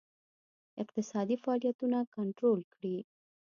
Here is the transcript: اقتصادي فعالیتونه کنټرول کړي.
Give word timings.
اقتصادي 0.81 1.35
فعالیتونه 1.43 1.99
کنټرول 2.15 2.59
کړي. 2.73 2.97